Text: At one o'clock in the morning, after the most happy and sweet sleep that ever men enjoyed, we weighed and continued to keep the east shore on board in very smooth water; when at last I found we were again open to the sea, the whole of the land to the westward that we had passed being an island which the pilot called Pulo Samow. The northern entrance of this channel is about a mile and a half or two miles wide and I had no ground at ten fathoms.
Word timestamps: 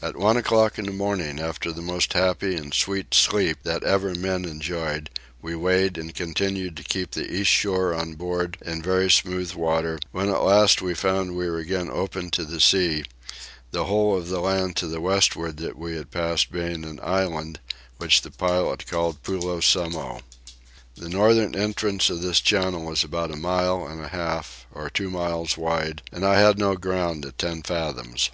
At 0.00 0.16
one 0.16 0.38
o'clock 0.38 0.78
in 0.78 0.86
the 0.86 0.90
morning, 0.90 1.38
after 1.38 1.70
the 1.70 1.82
most 1.82 2.14
happy 2.14 2.54
and 2.54 2.72
sweet 2.72 3.12
sleep 3.12 3.58
that 3.64 3.82
ever 3.82 4.14
men 4.14 4.46
enjoyed, 4.46 5.10
we 5.42 5.54
weighed 5.54 5.98
and 5.98 6.14
continued 6.14 6.78
to 6.78 6.82
keep 6.82 7.10
the 7.10 7.30
east 7.30 7.50
shore 7.50 7.92
on 7.92 8.14
board 8.14 8.56
in 8.64 8.80
very 8.80 9.10
smooth 9.10 9.52
water; 9.52 9.98
when 10.12 10.30
at 10.30 10.42
last 10.42 10.80
I 10.82 10.94
found 10.94 11.36
we 11.36 11.46
were 11.50 11.58
again 11.58 11.90
open 11.92 12.30
to 12.30 12.44
the 12.46 12.58
sea, 12.58 13.04
the 13.70 13.84
whole 13.84 14.16
of 14.16 14.28
the 14.30 14.40
land 14.40 14.76
to 14.76 14.86
the 14.86 14.98
westward 15.02 15.58
that 15.58 15.76
we 15.76 15.94
had 15.94 16.10
passed 16.10 16.50
being 16.50 16.82
an 16.86 16.98
island 17.02 17.60
which 17.98 18.22
the 18.22 18.30
pilot 18.30 18.86
called 18.86 19.22
Pulo 19.22 19.60
Samow. 19.60 20.22
The 20.94 21.10
northern 21.10 21.54
entrance 21.54 22.08
of 22.08 22.22
this 22.22 22.40
channel 22.40 22.90
is 22.92 23.04
about 23.04 23.30
a 23.30 23.36
mile 23.36 23.86
and 23.86 24.00
a 24.02 24.08
half 24.08 24.66
or 24.72 24.88
two 24.88 25.10
miles 25.10 25.58
wide 25.58 26.00
and 26.12 26.24
I 26.24 26.40
had 26.40 26.58
no 26.58 26.76
ground 26.76 27.26
at 27.26 27.36
ten 27.36 27.62
fathoms. 27.62 28.30